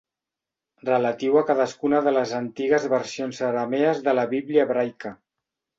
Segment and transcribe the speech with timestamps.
[0.87, 5.19] Relatiu a cadascuna de les antigues versions aramees de la Bíblia hebraica.